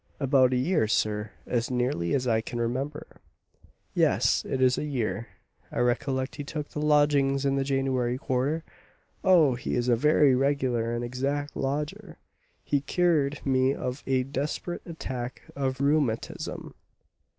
[0.19, 3.21] "About a year, sir, as nearly as I can remember,
[3.93, 5.27] yes, it is a year;
[5.71, 8.63] I recollect he took the lodgings in the January quarter.
[9.23, 12.17] Oh, he is a very regular and exact lodger;
[12.63, 16.73] he cured me of a desperate attack of rheumatism."